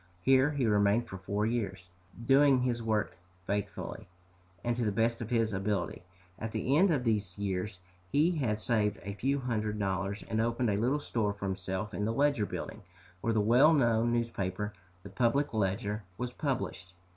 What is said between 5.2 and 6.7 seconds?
of his ability. At